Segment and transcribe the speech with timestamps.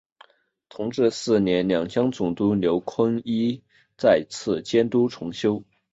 [0.67, 3.61] 同治四年两江总督刘坤一
[3.95, 5.63] 再次监督重修。